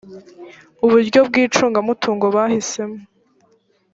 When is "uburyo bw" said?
0.85-1.33